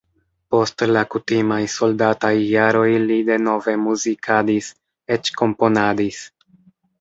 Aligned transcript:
Post 0.53 0.83
la 0.91 1.01
kutimaj 1.15 1.59
soldataj 1.73 2.31
jaroj 2.53 2.87
li 3.03 3.19
denove 3.27 3.75
muzikadis, 3.83 4.71
eĉ 5.19 5.31
komponadis. 5.43 6.25